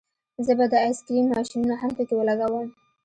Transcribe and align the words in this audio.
زه 0.45 0.51
به 0.57 0.65
د 0.71 0.73
آیس 0.85 0.99
کریم 1.05 1.25
ماشینونه 1.33 1.75
هم 1.81 1.91
پکې 1.97 2.13
ولګوم 2.17 2.65